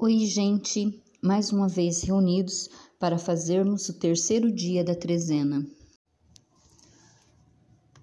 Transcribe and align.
Oi, 0.00 0.26
gente, 0.26 1.02
mais 1.20 1.50
uma 1.50 1.66
vez 1.66 2.02
reunidos 2.02 2.70
para 3.00 3.18
fazermos 3.18 3.88
o 3.88 3.98
terceiro 3.98 4.52
dia 4.52 4.84
da 4.84 4.94
trezena. 4.94 5.66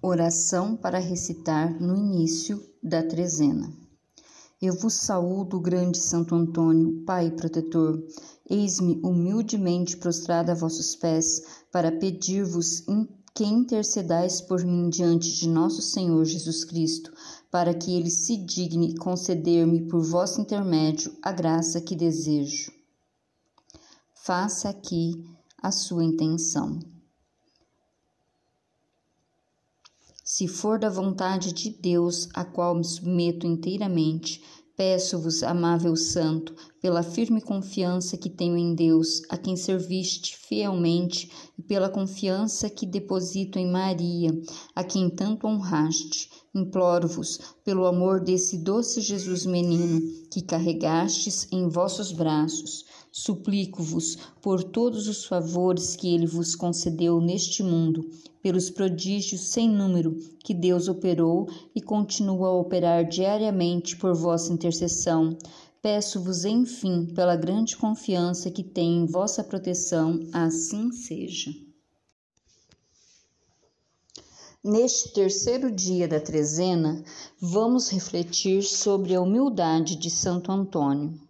Oração 0.02 0.76
para 0.76 0.98
recitar 0.98 1.80
no 1.80 1.96
início 1.96 2.62
da 2.82 3.02
trezena. 3.02 3.72
Eu 4.60 4.74
vos 4.74 4.92
saúdo, 4.92 5.58
grande 5.58 5.96
Santo 5.96 6.34
Antônio, 6.34 7.02
Pai 7.06 7.30
protetor. 7.30 7.98
Eis-me 8.46 9.00
humildemente 9.02 9.96
prostrada 9.96 10.52
a 10.52 10.54
vossos 10.54 10.94
pés 10.96 11.64
para 11.72 11.90
pedir-vos 11.90 12.86
que 13.36 13.44
intercedais 13.44 14.40
por 14.40 14.64
mim 14.64 14.88
diante 14.88 15.30
de 15.30 15.46
nosso 15.46 15.82
Senhor 15.82 16.24
Jesus 16.24 16.64
Cristo, 16.64 17.12
para 17.50 17.74
que 17.74 17.94
ele 17.94 18.08
se 18.08 18.34
digne 18.34 18.96
conceder-me 18.96 19.82
por 19.88 20.02
vosso 20.02 20.40
intermédio 20.40 21.14
a 21.20 21.32
graça 21.32 21.78
que 21.78 21.94
desejo. 21.94 22.72
Faça 24.14 24.70
aqui 24.70 25.22
a 25.62 25.70
sua 25.70 26.02
intenção. 26.02 26.80
Se 30.24 30.48
for 30.48 30.78
da 30.78 30.88
vontade 30.88 31.52
de 31.52 31.68
Deus, 31.68 32.30
a 32.32 32.42
qual 32.42 32.74
me 32.74 32.84
submeto 32.84 33.46
inteiramente, 33.46 34.42
Peço-vos, 34.76 35.42
amável 35.42 35.96
Santo, 35.96 36.54
pela 36.82 37.02
firme 37.02 37.40
confiança 37.40 38.18
que 38.18 38.28
tenho 38.28 38.58
em 38.58 38.74
Deus, 38.74 39.22
a 39.30 39.38
quem 39.38 39.56
serviste 39.56 40.36
fielmente, 40.36 41.30
e 41.58 41.62
pela 41.62 41.88
confiança 41.88 42.68
que 42.68 42.84
deposito 42.84 43.58
em 43.58 43.66
Maria, 43.66 44.38
a 44.74 44.84
quem 44.84 45.08
tanto 45.08 45.46
honraste, 45.46 46.28
imploro-vos, 46.58 47.38
pelo 47.64 47.86
amor 47.86 48.20
desse 48.20 48.58
doce 48.58 49.00
Jesus 49.00 49.46
menino, 49.46 50.00
que 50.30 50.42
carregastes 50.42 51.46
em 51.52 51.68
vossos 51.68 52.12
braços, 52.12 52.84
Suplico-vos 53.18 54.18
por 54.42 54.62
todos 54.62 55.08
os 55.08 55.24
favores 55.24 55.96
que 55.96 56.14
ele 56.14 56.26
vos 56.26 56.54
concedeu 56.54 57.18
neste 57.18 57.62
mundo, 57.62 58.10
pelos 58.42 58.68
prodígios 58.68 59.40
sem 59.40 59.70
número 59.70 60.18
que 60.44 60.52
Deus 60.52 60.86
operou 60.86 61.48
e 61.74 61.80
continua 61.80 62.48
a 62.48 62.60
operar 62.60 63.08
diariamente 63.08 63.96
por 63.96 64.14
vossa 64.14 64.52
intercessão. 64.52 65.34
Peço-vos, 65.80 66.44
enfim, 66.44 67.06
pela 67.06 67.36
grande 67.36 67.74
confiança 67.78 68.50
que 68.50 68.62
tenho 68.62 69.04
em 69.04 69.06
vossa 69.06 69.42
proteção, 69.42 70.20
assim 70.34 70.92
seja. 70.92 71.65
Neste 74.68 75.12
terceiro 75.12 75.70
dia 75.70 76.08
da 76.08 76.18
trezena, 76.18 77.04
vamos 77.40 77.88
refletir 77.88 78.64
sobre 78.64 79.14
a 79.14 79.20
humildade 79.20 79.94
de 79.94 80.10
Santo 80.10 80.50
Antônio. 80.50 81.20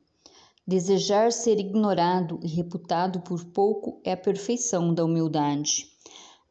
Desejar 0.66 1.30
ser 1.30 1.60
ignorado 1.60 2.40
e 2.42 2.46
reputado 2.46 3.20
por 3.20 3.44
pouco 3.44 4.00
é 4.02 4.12
a 4.12 4.16
perfeição 4.16 4.94
da 4.94 5.04
humildade. 5.04 5.86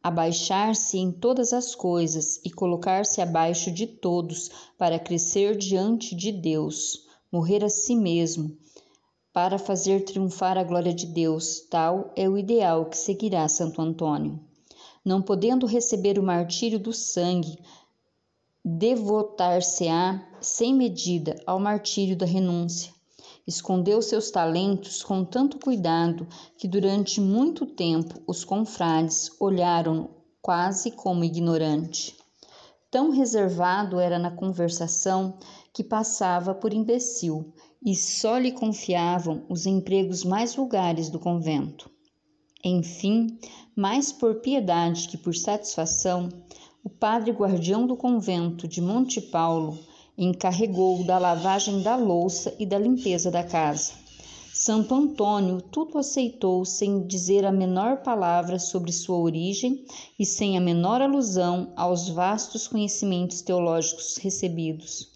Abaixar-se 0.03 1.00
em 1.00 1.11
todas 1.11 1.53
as 1.53 1.73
coisas 1.73 2.39
e 2.45 2.52
colocar-se 2.52 3.20
abaixo 3.20 3.72
de 3.72 3.88
todos 3.88 4.52
para 4.77 4.99
crescer 4.99 5.58
diante 5.58 6.16
de 6.16 6.31
Deus, 6.31 7.08
morrer 7.31 7.66
a 7.66 7.70
si 7.70 7.95
mesmo, 7.95 8.55
para 9.33 9.58
fazer 9.58 10.05
triunfar 10.05 10.55
a 10.55 10.64
glória 10.64 10.94
de 10.94 11.08
Deus, 11.08 11.61
tal 11.61 12.14
é 12.16 12.30
o 12.30 12.38
ideal 12.38 12.86
que 12.86 12.95
seguirá 12.95 13.47
Santo 13.47 13.81
Antônio. 13.81 14.39
Não 15.06 15.22
podendo 15.22 15.67
receber 15.67 16.20
o 16.20 16.23
martírio 16.23 16.80
do 16.80 16.92
sangue, 16.92 17.59
devotar-se-á 18.64 20.28
sem 20.42 20.73
medida 20.73 21.39
ao 21.45 21.59
martírio 21.59 22.17
da 22.17 22.25
renúncia 22.25 22.95
Escondeu 23.48 24.02
seus 24.02 24.31
talentos 24.31 25.03
com 25.03 25.23
tanto 25.23 25.59
cuidado 25.59 26.28
que 26.58 26.67
durante 26.67 27.22
muito 27.22 27.67
tempo 27.67 28.20
os 28.26 28.44
confrades 28.44 29.30
olharam 29.39 30.09
quase 30.42 30.89
como 30.89 31.23
ignorante. 31.23 32.15
Tão 32.89 33.11
reservado 33.11 33.99
era 33.99 34.17
na 34.17 34.32
conversação 34.32 35.38
que 35.71 35.83
passava 35.83 36.55
por 36.55 36.73
imbecil 36.73 37.54
e 37.86 37.95
só 37.95 38.39
lhe 38.39 38.52
confiavam 38.52 39.45
os 39.48 39.67
empregos 39.67 40.23
mais 40.23 40.55
vulgares 40.55 41.10
do 41.10 41.20
convento. 41.20 41.88
Enfim, 42.64 43.38
mais 43.75 44.11
por 44.11 44.36
piedade 44.36 45.09
que 45.09 45.17
por 45.17 45.36
satisfação, 45.36 46.30
o 46.81 46.89
padre 46.89 47.31
guardião 47.31 47.86
do 47.86 47.97
convento 47.97 48.67
de 48.67 48.80
Monte 48.80 49.19
Paulo 49.19 49.77
encarregou 50.17 51.03
da 51.03 51.17
lavagem 51.17 51.81
da 51.81 51.97
louça 51.97 52.55
e 52.58 52.65
da 52.65 52.80
limpeza 52.80 53.30
da 53.30 53.43
casa. 53.43 53.91
Santo 54.53 54.95
Antônio 54.95 55.61
tudo 55.61 55.97
aceitou 55.97 56.64
sem 56.64 57.05
dizer 57.05 57.45
a 57.45 57.52
menor 57.52 57.97
palavra 57.97 58.58
sobre 58.58 58.93
sua 58.93 59.17
origem 59.17 59.83
e 60.17 60.25
sem 60.25 60.58
a 60.58 60.61
menor 60.61 61.02
alusão 61.02 61.73
aos 61.75 62.08
vastos 62.08 62.65
conhecimentos 62.65 63.41
teológicos 63.41 64.15
recebidos. 64.15 65.11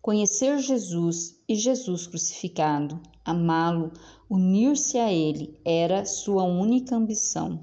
Conhecer 0.00 0.58
Jesus 0.60 1.36
e 1.46 1.54
Jesus 1.54 2.06
crucificado, 2.06 2.98
amá-lo, 3.22 3.92
unir-se 4.30 4.96
a 4.96 5.12
ele, 5.12 5.60
era 5.62 6.06
sua 6.06 6.44
única 6.44 6.96
ambição. 6.96 7.60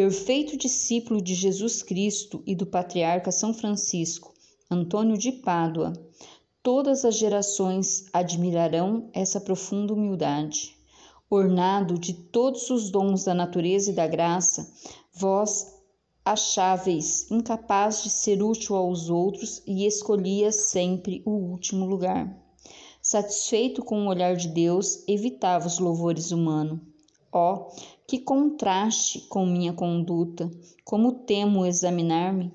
Perfeito 0.00 0.56
discípulo 0.56 1.20
de 1.20 1.34
Jesus 1.34 1.82
Cristo 1.82 2.40
e 2.46 2.54
do 2.54 2.64
patriarca 2.64 3.32
São 3.32 3.52
Francisco, 3.52 4.32
Antônio 4.70 5.18
de 5.18 5.32
Pádua. 5.32 5.92
Todas 6.62 7.04
as 7.04 7.16
gerações 7.16 8.06
admirarão 8.12 9.10
essa 9.12 9.40
profunda 9.40 9.92
humildade. 9.92 10.78
Ornado 11.28 11.98
de 11.98 12.12
todos 12.12 12.70
os 12.70 12.90
dons 12.90 13.24
da 13.24 13.34
natureza 13.34 13.90
e 13.90 13.92
da 13.92 14.06
graça, 14.06 14.72
vós 15.12 15.66
acháveis 16.24 17.28
incapaz 17.28 18.04
de 18.04 18.10
ser 18.10 18.40
útil 18.40 18.76
aos 18.76 19.10
outros 19.10 19.64
e 19.66 19.84
escolhias 19.84 20.68
sempre 20.68 21.24
o 21.26 21.32
último 21.32 21.84
lugar. 21.84 22.40
Satisfeito 23.02 23.84
com 23.84 24.06
o 24.06 24.08
olhar 24.08 24.36
de 24.36 24.46
Deus, 24.46 25.02
evitava 25.08 25.66
os 25.66 25.80
louvores 25.80 26.30
humanos. 26.30 26.78
Ó, 27.32 27.54
oh, 27.54 27.97
que 28.08 28.18
contraste 28.18 29.20
com 29.28 29.44
minha 29.44 29.74
conduta! 29.74 30.50
Como 30.82 31.12
temo 31.12 31.66
examinar-me! 31.66 32.50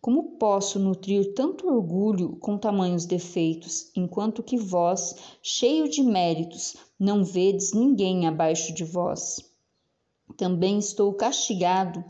Como 0.00 0.36
posso 0.38 0.80
nutrir 0.80 1.34
tanto 1.34 1.68
orgulho 1.68 2.34
com 2.40 2.58
tamanhos 2.58 3.06
defeitos, 3.06 3.92
enquanto 3.94 4.42
que 4.42 4.56
vós, 4.56 5.14
cheio 5.40 5.88
de 5.88 6.02
méritos, 6.02 6.74
não 6.98 7.22
vedes 7.22 7.72
ninguém 7.72 8.26
abaixo 8.26 8.74
de 8.74 8.82
vós? 8.82 9.38
Também 10.36 10.80
estou 10.80 11.14
castigado 11.14 12.04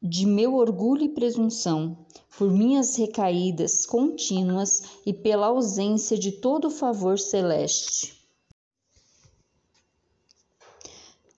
de 0.00 0.24
meu 0.24 0.54
orgulho 0.54 1.02
e 1.02 1.08
presunção, 1.08 2.06
por 2.38 2.52
minhas 2.52 2.94
recaídas 2.94 3.84
contínuas 3.84 4.82
e 5.04 5.12
pela 5.12 5.48
ausência 5.48 6.16
de 6.16 6.30
todo 6.30 6.68
o 6.68 6.70
favor 6.70 7.18
celeste. 7.18 8.21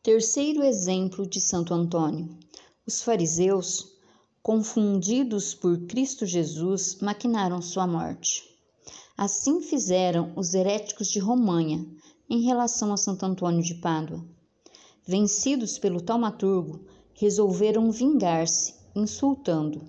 Terceiro 0.05 0.63
exemplo 0.63 1.27
de 1.27 1.41
Santo 1.41 1.73
Antônio. 1.73 2.29
Os 2.87 3.03
fariseus 3.03 3.97
confundidos 4.43 5.55
por 5.55 5.79
Cristo 5.87 6.27
Jesus, 6.27 6.99
maquinaram 7.01 7.63
sua 7.63 7.87
morte. 7.87 8.45
Assim 9.17 9.63
fizeram 9.63 10.31
os 10.37 10.53
heréticos 10.53 11.09
de 11.09 11.19
Romanha 11.19 11.87
em 12.29 12.43
relação 12.43 12.93
a 12.93 12.99
Santo 12.99 13.25
Antônio 13.25 13.63
de 13.63 13.77
Pádua. 13.77 14.23
Vencidos 15.07 15.79
pelo 15.79 16.03
taumaturgo, 16.03 16.85
resolveram 17.15 17.91
vingar-se, 17.91 18.75
insultando. 18.95 19.89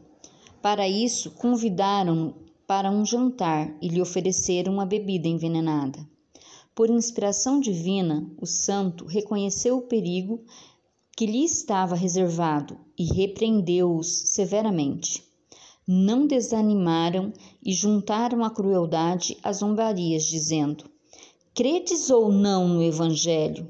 Para 0.61 0.87
isso, 0.87 1.31
convidaram-no 1.31 2.33
para 2.65 2.89
um 2.89 3.05
jantar 3.05 3.75
e 3.81 3.89
lhe 3.89 4.01
ofereceram 4.01 4.75
uma 4.75 4.85
bebida 4.85 5.27
envenenada. 5.27 6.14
Por 6.75 6.89
inspiração 6.89 7.61
divina, 7.61 8.29
o 8.37 8.45
santo 8.45 9.05
reconheceu 9.05 9.77
o 9.77 9.83
perigo 9.83 10.43
que 11.15 11.25
lhe 11.25 11.45
estava 11.45 11.95
reservado 11.95 12.77
e 12.99 13.05
repreendeu-os 13.05 14.07
severamente. 14.25 15.23
Não 15.87 16.27
desanimaram 16.27 17.31
e 17.63 17.71
juntaram 17.71 18.43
a 18.43 18.49
crueldade 18.49 19.37
às 19.41 19.59
zombarias, 19.59 20.25
dizendo: 20.25 20.83
Credes 21.53 22.09
ou 22.09 22.29
não 22.29 22.67
no 22.67 22.83
Evangelho? 22.83 23.65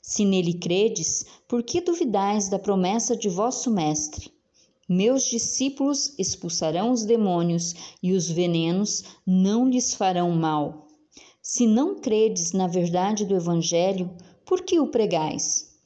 Se 0.00 0.24
nele 0.24 0.54
credes, 0.54 1.26
por 1.48 1.60
que 1.60 1.80
duvidais 1.80 2.48
da 2.48 2.60
promessa 2.60 3.16
de 3.16 3.28
vosso 3.28 3.68
Mestre? 3.68 4.30
Meus 4.88 5.24
discípulos 5.24 6.14
expulsarão 6.16 6.92
os 6.92 7.04
demônios 7.04 7.74
e 8.00 8.12
os 8.12 8.30
venenos 8.30 9.02
não 9.26 9.68
lhes 9.68 9.92
farão 9.92 10.30
mal. 10.30 10.83
Se 11.46 11.66
não 11.66 11.96
credes 11.96 12.52
na 12.52 12.66
verdade 12.66 13.26
do 13.26 13.34
Evangelho, 13.34 14.10
por 14.46 14.62
que 14.62 14.80
o 14.80 14.86
pregais? 14.86 15.76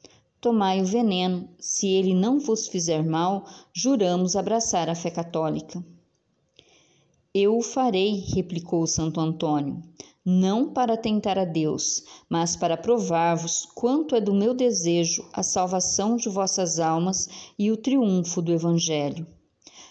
Tomai 0.40 0.80
o 0.80 0.84
veneno, 0.84 1.48
se 1.58 1.88
ele 1.88 2.14
não 2.14 2.38
vos 2.38 2.68
fizer 2.68 3.04
mal, 3.04 3.44
juramos 3.72 4.36
abraçar 4.36 4.88
a 4.88 4.94
fé 4.94 5.10
católica. 5.10 5.84
Eu 7.34 7.58
o 7.58 7.62
farei, 7.62 8.24
replicou 8.36 8.86
Santo 8.86 9.18
Antônio. 9.18 9.82
não 10.24 10.72
para 10.72 10.96
tentar 10.96 11.36
a 11.36 11.44
Deus, 11.44 12.04
mas 12.30 12.54
para 12.54 12.76
provar-vos 12.76 13.66
quanto 13.74 14.14
é 14.14 14.20
do 14.20 14.32
meu 14.32 14.54
desejo 14.54 15.28
a 15.32 15.42
salvação 15.42 16.16
de 16.16 16.28
vossas 16.28 16.78
almas 16.78 17.50
e 17.58 17.72
o 17.72 17.76
triunfo 17.76 18.40
do 18.40 18.52
Evangelho. 18.52 19.26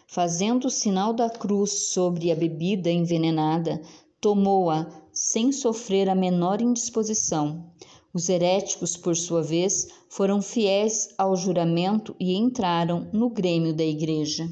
Fazendo 0.08 0.68
o 0.68 0.72
sinal 0.72 1.12
da 1.12 1.30
cruz 1.30 1.90
sobre 1.90 2.32
a 2.32 2.36
bebida 2.36 2.90
envenenada, 2.90 3.82
tomou-a 4.22 5.07
sem 5.18 5.52
sofrer 5.52 6.08
a 6.10 6.14
menor 6.14 6.62
indisposição. 6.62 7.72
Os 8.14 8.30
heréticos, 8.30 8.96
por 8.96 9.16
sua 9.16 9.42
vez, 9.42 9.88
foram 10.08 10.44
fiéis 10.44 11.10
ao 11.18 11.36
juramento 11.36 12.16
e 12.20 12.36
entraram 12.36 13.10
no 13.12 13.28
grêmio 13.28 13.74
da 13.74 13.84
Igreja. 13.84 14.48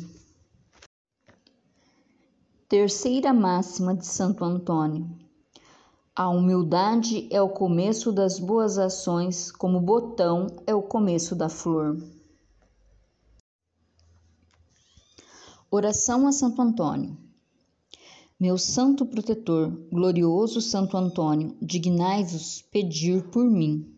Terceira 2.68 3.32
máxima 3.32 3.96
de 3.96 4.08
Santo 4.08 4.44
Antônio. 4.44 5.08
A 6.16 6.30
humildade 6.30 7.28
é 7.30 7.40
o 7.40 7.50
começo 7.50 8.12
das 8.12 8.40
boas 8.40 8.80
ações, 8.80 9.52
como 9.52 9.78
o 9.78 9.82
botão 9.82 10.48
é 10.66 10.74
o 10.74 10.82
começo 10.82 11.36
da 11.36 11.48
flor. 11.48 11.96
Oração 15.70 16.26
a 16.28 16.32
Santo 16.32 16.60
Antônio. 16.60 17.25
Meu 18.38 18.58
santo 18.58 19.06
protetor, 19.06 19.72
glorioso 19.90 20.60
Santo 20.60 20.98
Antônio, 20.98 21.56
dignai-vos 21.62 22.62
pedir 22.70 23.30
por 23.30 23.50
mim. 23.50 23.90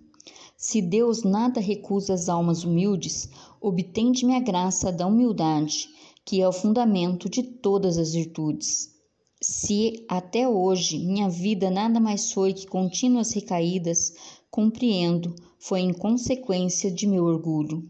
Se 0.56 0.80
Deus 0.80 1.24
nada 1.24 1.60
recusa 1.60 2.14
às 2.14 2.30
almas 2.30 2.64
humildes, 2.64 3.28
obtende-me 3.60 4.36
a 4.36 4.40
graça 4.40 4.92
da 4.92 5.08
humildade, 5.08 5.90
que 6.24 6.40
é 6.40 6.48
o 6.48 6.54
fundamento 6.54 7.28
de 7.28 7.42
todas 7.42 7.98
as 7.98 8.14
virtudes. 8.14 8.94
Se 9.42 10.06
até 10.08 10.48
hoje 10.48 11.00
minha 11.00 11.28
vida 11.28 11.72
nada 11.72 12.00
mais 12.00 12.32
foi 12.32 12.54
que 12.54 12.68
contínuas 12.68 13.32
recaídas, 13.32 14.14
compreendo, 14.52 15.34
foi 15.58 15.80
em 15.80 15.92
consequência 15.92 16.92
de 16.92 17.08
meu 17.08 17.24
orgulho. 17.24 17.90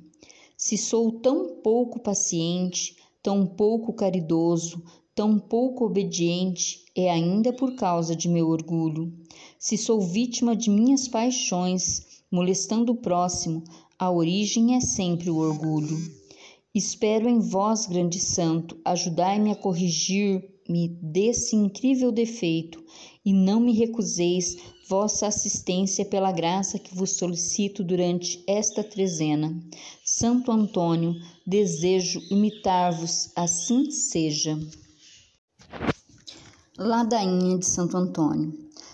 Se 0.55 0.77
sou 0.77 1.11
tão 1.11 1.57
pouco 1.61 1.99
paciente, 1.99 2.95
tão 3.21 3.45
pouco 3.45 3.91
caridoso, 3.91 4.81
tão 5.17 5.39
pouco 5.39 5.83
obediente, 5.83 6.85
é 6.95 7.09
ainda 7.09 7.51
por 7.51 7.75
causa 7.75 8.15
de 8.15 8.29
meu 8.29 8.49
orgulho. 8.49 9.11
Se 9.57 9.75
sou 9.75 9.99
vítima 9.99 10.55
de 10.55 10.69
minhas 10.69 11.07
paixões, 11.07 12.21
molestando 12.31 12.91
o 12.91 12.97
próximo, 12.97 13.63
a 13.97 14.11
origem 14.11 14.75
é 14.75 14.79
sempre 14.79 15.31
o 15.31 15.37
orgulho. 15.37 15.97
Espero 16.71 17.27
em 17.27 17.39
vós, 17.39 17.87
grande 17.87 18.19
santo, 18.19 18.77
ajudai-me 18.85 19.49
a 19.49 19.55
corrigir-me 19.55 20.87
desse 21.01 21.55
incrível 21.55 22.11
defeito 22.11 22.85
e 23.25 23.33
não 23.33 23.59
me 23.59 23.73
recuseis 23.73 24.55
vossa 24.87 25.25
assistência 25.25 26.05
pela 26.05 26.31
graça 26.31 26.77
que 26.77 26.93
vos 26.93 27.17
solicito 27.17 27.83
durante 27.83 28.43
esta 28.45 28.83
trezena. 28.83 29.59
Santo 30.05 30.51
Antônio, 30.51 31.15
desejo 31.43 32.21
imitar-vos, 32.29 33.31
assim 33.35 33.89
seja. 33.89 34.55
Ladainha 36.79 37.57
de 37.57 37.65
Santo 37.65 37.97
Antônio. 37.97 38.53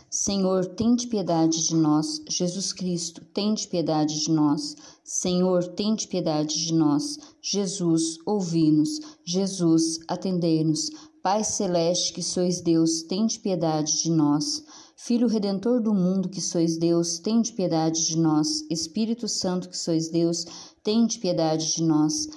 Senhor, 0.09 0.65
tende 0.67 1.05
piedade 1.05 1.67
de 1.67 1.75
nós. 1.75 2.21
Jesus 2.29 2.71
Cristo, 2.71 3.25
tende 3.33 3.67
piedade 3.67 4.21
de 4.21 4.31
nós. 4.31 4.77
Senhor, 5.03 5.67
tende 5.67 6.07
piedade 6.07 6.65
de 6.65 6.73
nós. 6.73 7.17
Jesus, 7.41 8.19
ouvi-nos. 8.25 9.01
Jesus, 9.25 9.99
atendei-nos. 10.07 10.91
Pai 11.21 11.43
celeste, 11.43 12.13
que 12.13 12.23
sois 12.23 12.61
Deus, 12.61 13.01
tende 13.01 13.37
piedade 13.41 14.01
de 14.01 14.09
nós. 14.09 14.63
Filho 14.95 15.27
redentor 15.27 15.81
do 15.81 15.93
mundo, 15.93 16.29
que 16.29 16.39
sois 16.39 16.77
Deus, 16.77 17.19
tende 17.19 17.51
piedade 17.51 18.07
de 18.07 18.17
nós. 18.17 18.47
Espírito 18.71 19.27
Santo, 19.27 19.67
que 19.67 19.77
sois 19.77 20.07
Deus, 20.07 20.45
tende 20.81 21.19
piedade 21.19 21.75
de 21.75 21.83
nós. 21.83 22.29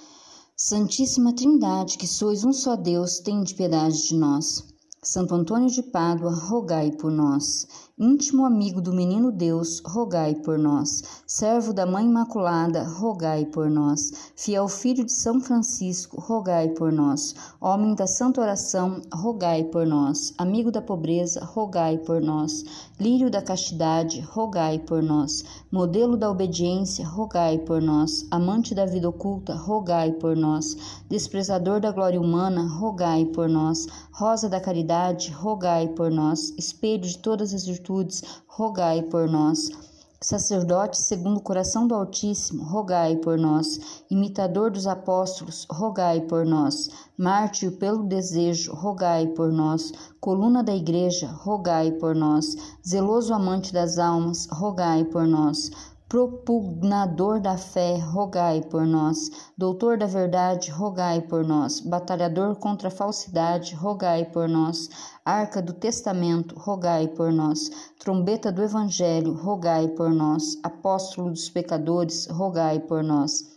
Santíssima 0.57 1.33
Trindade, 1.33 1.99
que 1.99 2.09
sois 2.09 2.45
um 2.45 2.53
só 2.53 2.75
Deus, 2.75 3.21
tende 3.21 3.55
piedade 3.55 4.09
de 4.09 4.17
nós. 4.17 4.75
Santo 5.09 5.37
Antônio 5.37 5.71
de 5.71 5.85
Pádua, 5.85 6.35
rogai 6.35 6.91
por 6.91 7.13
nós. 7.13 7.86
Íntimo 7.99 8.45
amigo 8.45 8.79
do 8.83 8.93
menino 8.93 9.33
Deus, 9.33 9.81
rogai 9.83 10.35
por 10.35 10.59
nós. 10.59 11.03
Servo 11.27 11.73
da 11.73 11.87
Mãe 11.87 12.05
Imaculada, 12.05 12.83
rogai 12.85 13.47
por 13.47 13.71
nós. 13.71 14.13
Fiel 14.37 14.69
filho 14.69 15.03
de 15.03 15.13
São 15.13 15.41
Francisco, 15.41 16.21
rogai 16.21 16.69
por 16.69 16.93
nós. 16.93 17.35
Homem 17.59 17.95
da 17.95 18.07
Santa 18.07 18.43
Oração, 18.43 19.01
rogai 19.11 19.65
por 19.65 19.87
nós. 19.87 20.35
Amigo 20.37 20.71
da 20.71 20.83
pobreza, 20.83 21.43
rogai 21.43 21.97
por 21.97 22.21
nós. 22.21 22.67
Lírio 23.01 23.31
da 23.31 23.41
castidade, 23.41 24.21
rogai 24.21 24.79
por 24.79 25.03
nós. 25.03 25.43
Modelo 25.73 26.19
da 26.19 26.31
obediência, 26.31 27.07
rogai 27.07 27.57
por 27.57 27.81
nós. 27.81 28.27
Amante 28.31 28.75
da 28.75 28.85
vida 28.85 29.09
oculta, 29.09 29.55
rogai 29.55 30.13
por 30.13 30.37
nós. 30.37 31.01
Desprezador 31.09 31.81
da 31.81 31.93
glória 31.93 32.21
humana, 32.21 32.69
rogai 32.79 33.25
por 33.25 33.49
nós. 33.49 33.87
Rosa 34.13 34.51
da 34.51 34.61
caridade, 34.61 35.31
rogai 35.31 35.89
por 35.89 36.11
nós. 36.11 36.53
Espelho 36.59 37.01
de 37.01 37.17
todas 37.17 37.55
as 37.55 37.65
virtudes, 37.65 37.86
rogai 38.47 39.03
por 39.03 39.29
nós. 39.29 39.71
Sacerdote 40.21 40.97
segundo 40.97 41.37
o 41.37 41.43
coração 41.43 41.87
do 41.87 41.95
Altíssimo, 41.95 42.65
rogai 42.65 43.17
por 43.17 43.39
nós. 43.39 44.03
Imitador 44.11 44.71
dos 44.71 44.87
apóstolos, 44.87 45.67
rogai 45.71 46.23
por 46.23 46.45
nós. 46.47 46.89
Mártir 47.19 47.73
pelo 47.73 48.03
desejo, 48.03 48.73
rogai 48.73 49.27
por 49.29 49.53
nós. 49.53 49.93
Coluna 50.19 50.63
da 50.63 50.75
Igreja, 50.75 51.29
rogai 51.29 51.93
por 51.93 52.15
nós. 52.15 52.57
Zeloso 52.85 53.35
amante 53.35 53.73
das 53.73 53.99
almas, 53.99 54.49
rogai 54.51 55.05
por 55.05 55.27
nós 55.27 55.71
propugnador 56.09 57.41
da 57.41 57.59
fé, 57.59 57.97
rogai 57.97 58.61
por 58.61 58.87
nós. 58.87 59.51
Doutor 59.59 59.99
da 59.99 60.07
verdade, 60.07 60.71
rogai 60.71 61.21
por 61.21 61.45
nós. 61.45 61.81
Batalhador 61.81 62.57
contra 62.57 62.89
a 62.89 62.93
falsidade, 62.93 63.75
rogai 63.75 64.25
por 64.25 64.49
nós. 64.49 64.89
Arca 65.25 65.61
do 65.61 65.73
testamento, 65.73 66.55
rogai 66.57 67.09
por 67.09 67.33
nós. 67.33 67.71
Trombeta 67.99 68.53
do 68.53 68.63
evangelho, 68.63 69.35
rogai 69.35 69.89
por 69.89 70.11
nós. 70.11 70.59
Apóstolo 70.63 71.31
dos 71.31 71.51
pecadores, 71.51 72.27
rogai 72.27 72.79
por 72.79 73.03
nós 73.03 73.56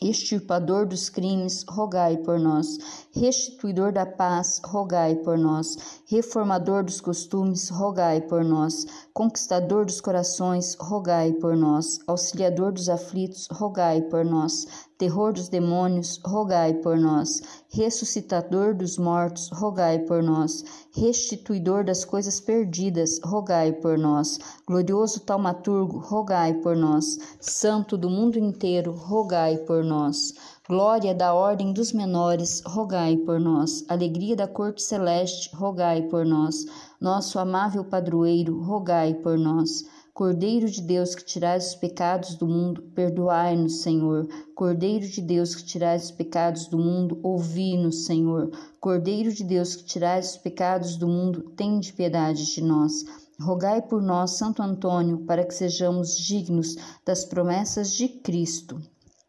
extirpador 0.00 0.86
dos 0.86 1.08
crimes, 1.08 1.64
rogai 1.68 2.16
por 2.16 2.38
nós. 2.38 2.78
Restituidor 3.12 3.92
da 3.92 4.06
paz, 4.06 4.60
rogai 4.64 5.16
por 5.16 5.36
nós. 5.36 6.02
Reformador 6.06 6.84
dos 6.84 7.00
costumes, 7.00 7.68
rogai 7.68 8.20
por 8.20 8.44
nós. 8.44 8.86
Conquistador 9.12 9.84
dos 9.84 10.00
corações, 10.00 10.74
rogai 10.80 11.32
por 11.32 11.56
nós. 11.56 11.98
Auxiliador 12.06 12.72
dos 12.72 12.88
aflitos, 12.88 13.46
rogai 13.50 14.02
por 14.02 14.24
nós 14.24 14.66
terror 15.00 15.32
dos 15.32 15.48
demônios, 15.48 16.20
rogai 16.22 16.74
por 16.74 16.94
nós. 16.98 17.40
Ressuscitador 17.72 18.74
dos 18.74 18.98
mortos, 18.98 19.48
rogai 19.50 20.00
por 20.00 20.22
nós. 20.22 20.62
Restituidor 20.94 21.84
das 21.84 22.04
coisas 22.04 22.38
perdidas, 22.38 23.18
rogai 23.24 23.72
por 23.72 23.96
nós. 23.96 24.38
Glorioso 24.66 25.20
taumaturgo, 25.20 25.98
rogai 25.98 26.52
por 26.52 26.76
nós. 26.76 27.16
Santo 27.40 27.96
do 27.96 28.10
mundo 28.10 28.38
inteiro, 28.38 28.92
rogai 28.92 29.56
por 29.56 29.82
nós. 29.82 30.34
Glória 30.68 31.14
da 31.14 31.32
ordem 31.32 31.72
dos 31.72 31.92
menores, 31.94 32.62
rogai 32.66 33.16
por 33.16 33.40
nós. 33.40 33.82
Alegria 33.88 34.36
da 34.36 34.46
corte 34.46 34.82
celeste, 34.82 35.48
rogai 35.56 36.02
por 36.02 36.26
nós. 36.26 36.66
Nosso 37.00 37.38
amável 37.38 37.82
padroeiro, 37.82 38.60
rogai 38.60 39.14
por 39.14 39.38
nós. 39.38 39.86
Cordeiro 40.12 40.68
de 40.68 40.82
Deus 40.82 41.14
que 41.14 41.24
tirais 41.24 41.68
os 41.68 41.74
pecados 41.74 42.34
do 42.34 42.46
mundo, 42.46 42.82
perdoai-nos, 42.94 43.80
Senhor. 43.80 44.28
Cordeiro 44.54 45.08
de 45.08 45.22
Deus 45.22 45.54
que 45.54 45.64
tirais 45.64 46.04
os 46.04 46.10
pecados 46.10 46.66
do 46.66 46.76
mundo, 46.76 47.18
ouvi-nos, 47.22 48.04
Senhor. 48.04 48.50
Cordeiro 48.78 49.32
de 49.32 49.42
Deus 49.42 49.74
que 49.74 49.84
tirais 49.84 50.32
os 50.32 50.36
pecados 50.36 50.96
do 50.96 51.08
mundo, 51.08 51.50
tende 51.56 51.90
piedade 51.94 52.44
de 52.52 52.62
nós. 52.62 53.06
Rogai 53.40 53.80
por 53.80 54.02
nós, 54.02 54.32
Santo 54.32 54.62
Antônio, 54.62 55.24
para 55.24 55.46
que 55.46 55.54
sejamos 55.54 56.14
dignos 56.14 56.76
das 57.02 57.24
promessas 57.24 57.92
de 57.92 58.08
Cristo. 58.08 58.78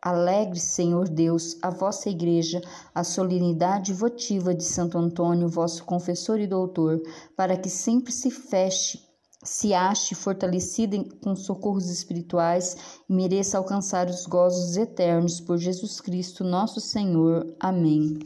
Alegre, 0.01 0.59
Senhor 0.59 1.07
Deus, 1.07 1.57
a 1.61 1.69
vossa 1.69 2.09
Igreja, 2.09 2.61
a 2.93 3.03
solenidade 3.03 3.93
votiva 3.93 4.53
de 4.53 4.63
Santo 4.63 4.97
Antônio, 4.97 5.47
vosso 5.47 5.83
confessor 5.83 6.39
e 6.39 6.47
doutor, 6.47 7.01
para 7.35 7.55
que 7.55 7.69
sempre 7.69 8.11
se 8.11 8.31
feche 8.31 9.11
se 9.43 9.73
ache 9.73 10.13
fortalecida 10.13 11.03
com 11.23 11.35
socorros 11.35 11.89
espirituais 11.89 12.77
e 13.09 13.13
mereça 13.13 13.57
alcançar 13.57 14.07
os 14.07 14.25
gozos 14.27 14.77
eternos 14.77 15.41
por 15.41 15.57
Jesus 15.57 15.99
Cristo, 15.99 16.43
nosso 16.43 16.79
Senhor. 16.79 17.55
Amém. 17.59 18.19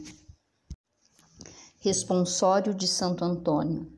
Responsório 1.80 2.74
de 2.74 2.86
Santo 2.86 3.24
Antônio. 3.24 3.95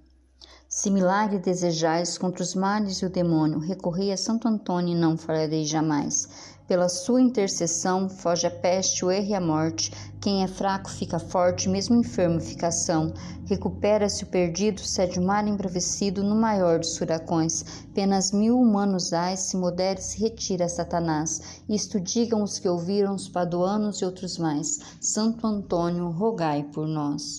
Se 0.80 0.90
milagre 0.90 1.40
desejais 1.40 2.16
contra 2.16 2.40
os 2.40 2.54
males 2.54 2.98
e 2.98 3.04
o 3.04 3.10
demônio, 3.10 3.58
recorrei 3.58 4.12
a 4.12 4.16
Santo 4.16 4.46
Antônio 4.46 4.96
e 4.96 5.00
não 5.00 5.16
falharei 5.16 5.64
jamais. 5.64 6.28
Pela 6.68 6.88
sua 6.88 7.20
intercessão, 7.20 8.08
foge 8.08 8.46
a 8.46 8.50
peste, 8.52 9.04
o 9.04 9.10
erro 9.10 9.26
e 9.26 9.34
a 9.34 9.40
morte. 9.40 9.90
Quem 10.20 10.44
é 10.44 10.46
fraco 10.46 10.88
fica 10.88 11.18
forte, 11.18 11.68
mesmo 11.68 11.96
enfermo 11.96 12.40
fica 12.40 12.70
são. 12.70 13.12
Recupera-se 13.46 14.22
o 14.22 14.28
perdido, 14.28 14.80
cede 14.80 15.18
o 15.18 15.22
mar 15.26 15.48
embravecido 15.48 16.22
no 16.22 16.36
maior 16.36 16.78
dos 16.78 16.96
furacões. 16.96 17.64
Penas 17.92 18.30
mil 18.30 18.56
humanos 18.56 19.12
ais, 19.12 19.40
se 19.40 19.56
modere 19.56 20.00
se 20.00 20.20
retira 20.20 20.68
Satanás. 20.68 21.60
Isto 21.68 21.98
digam 21.98 22.40
os 22.40 22.60
que 22.60 22.68
ouviram 22.68 23.16
os 23.16 23.28
paduanos 23.28 24.00
e 24.00 24.04
outros 24.04 24.38
mais. 24.38 24.78
Santo 25.00 25.44
Antônio, 25.44 26.08
rogai 26.08 26.62
por 26.62 26.86
nós. 26.86 27.38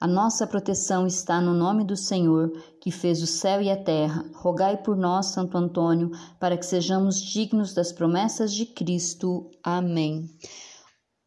A 0.00 0.06
nossa 0.06 0.46
proteção 0.46 1.06
está 1.06 1.40
no 1.40 1.54
nome 1.54 1.84
do 1.84 1.96
Senhor, 1.96 2.52
que 2.80 2.90
fez 2.90 3.22
o 3.22 3.26
céu 3.26 3.62
e 3.62 3.70
a 3.70 3.76
terra. 3.76 4.24
Rogai 4.34 4.76
por 4.76 4.96
nós, 4.96 5.26
Santo 5.26 5.56
Antônio, 5.56 6.10
para 6.38 6.56
que 6.56 6.66
sejamos 6.66 7.20
dignos 7.20 7.72
das 7.72 7.92
promessas 7.92 8.52
de 8.52 8.66
Cristo. 8.66 9.50
Amém. 9.62 10.28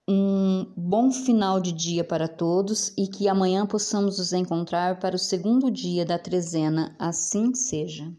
Um 0.09 0.71
bom 0.77 1.11
final 1.11 1.59
de 1.59 1.71
dia 1.71 2.03
para 2.03 2.27
todos 2.27 2.93
e 2.97 3.07
que 3.07 3.27
amanhã 3.27 3.65
possamos 3.65 4.19
nos 4.19 4.31
encontrar 4.31 4.99
para 4.99 5.15
o 5.15 5.19
segundo 5.19 5.69
dia 5.69 6.05
da 6.05 6.17
trezena. 6.17 6.95
Assim 6.97 7.53
seja. 7.53 8.09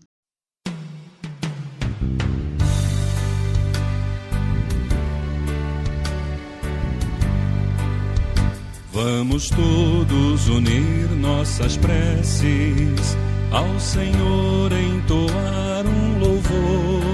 Vamos 9.00 9.48
todos 9.50 10.48
unir 10.48 11.08
nossas 11.20 11.76
preces 11.76 13.16
ao 13.52 13.78
Senhor 13.78 14.72
entoar 14.72 15.86
um 15.86 16.18
louvor, 16.18 17.04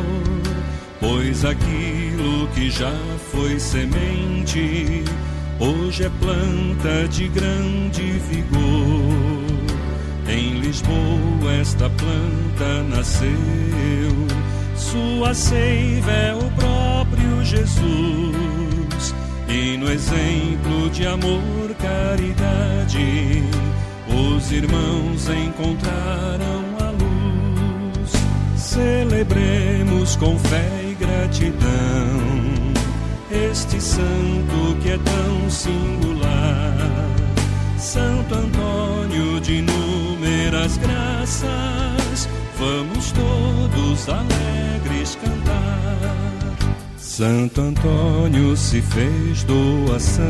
pois 0.99 1.45
aquilo 1.45 2.49
que 2.55 2.71
já 2.71 2.91
foi 3.31 3.61
semente 3.61 5.05
hoje 5.61 6.05
é 6.05 6.11
planta 6.21 7.07
de 7.11 7.29
grande 7.29 8.19
vigor. 8.31 9.45
Em 10.27 10.61
Lisboa 10.61 11.53
esta 11.61 11.91
planta 11.91 12.83
nasceu, 12.89 13.29
sua 14.75 15.35
seiva 15.35 16.11
é 16.11 16.35
o 16.35 16.51
próprio 16.53 17.45
Jesus. 17.45 18.64
E 19.55 19.77
no 19.77 19.89
exemplo 19.89 20.91
de 20.91 21.07
amor 21.07 21.73
caridade, 21.79 23.41
os 24.09 24.51
irmãos 24.51 25.29
encontraram 25.29 26.65
a 26.81 26.91
luz. 26.91 28.13
Celebremos 28.57 30.17
com 30.17 30.37
fé 30.41 30.81
e 30.91 30.95
gratidão 30.95 32.75
este 33.31 33.81
santo 33.81 34.77
que 34.83 34.91
é 34.91 34.99
tão 34.99 35.49
singular. 35.49 36.75
Santo 37.79 38.35
Antônio 38.35 39.41
de 39.41 39.59
inúmeras 39.59 40.79
graças, 40.79 42.29
vamos 42.59 43.13
todos 43.13 44.09
alegres 44.09 45.15
cantar. 45.15 46.44
Santo 47.17 47.61
Antônio 47.61 48.57
se 48.57 48.83
fez 48.83 49.45
doação 49.45 50.25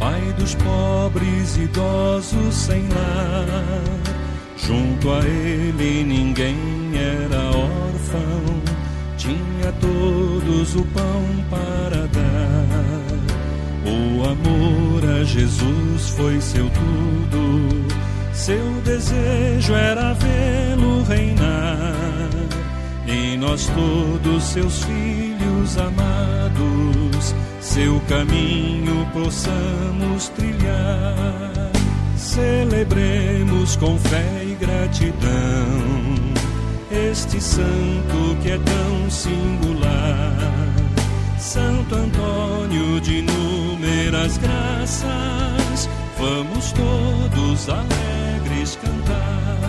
Pai 0.00 0.32
dos 0.38 0.54
pobres, 0.54 1.58
idosos 1.58 2.54
sem 2.54 2.88
lar. 2.88 3.82
Junto 4.56 5.10
a 5.10 5.18
ele 5.18 6.04
ninguém 6.04 6.56
era 6.94 7.50
órfão, 7.50 8.62
tinha 9.18 9.72
todos 9.78 10.74
o 10.74 10.82
pão 10.86 11.44
para 11.50 12.06
dar. 12.06 13.12
O 13.84 14.24
amor 14.24 15.20
a 15.20 15.22
Jesus 15.22 16.08
foi 16.16 16.40
seu 16.40 16.64
tudo, 16.70 17.84
seu 18.32 18.72
desejo 18.86 19.74
era 19.74 20.14
vê-lo 20.14 21.02
reinar. 21.02 22.15
Nós 23.48 23.66
todos 23.66 24.42
seus 24.42 24.82
filhos 24.82 25.78
amados 25.78 27.32
seu 27.60 28.00
caminho 28.08 29.06
possamos 29.12 30.28
trilhar. 30.30 31.70
Celebremos 32.16 33.76
com 33.76 33.96
fé 33.98 34.42
e 34.42 34.56
gratidão 34.56 35.28
este 36.90 37.40
santo 37.40 38.36
que 38.42 38.50
é 38.50 38.58
tão 38.58 39.10
singular. 39.10 40.36
Santo 41.38 41.94
Antônio 41.94 43.00
de 43.00 43.18
inúmeras 43.18 44.38
graças, 44.38 45.88
vamos 46.18 46.72
todos 46.72 47.68
alegres 47.68 48.76
cantar. 48.82 49.65